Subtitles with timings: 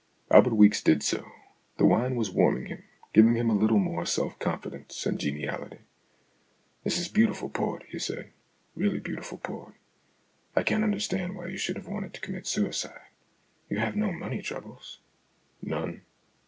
[0.31, 1.31] Albert Weeks did so.
[1.77, 5.77] The wine was warming him, giving him a little more self confidence and geniality."
[6.83, 8.31] This is beautiful port," he said,"
[8.75, 9.75] really beautiful port.
[10.55, 13.09] I can't understand why you should have wanted to commit suicide.
[13.69, 15.01] You have no money troubles?""
[15.61, 16.01] None."